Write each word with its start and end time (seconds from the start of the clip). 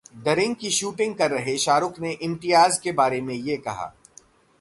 the 0.15 0.29
ring 0.29 0.55
की 0.55 0.69
shooting 0.69 1.15
कर 1.15 1.31
रहे 1.31 1.57
शाहरुख 1.57 1.99
ने 1.99 2.11
इम्तियाज 2.21 2.77
के 2.79 2.91
बारे 2.91 3.21
में 3.21 3.33
ये 3.35 3.57
कहा 3.57 3.93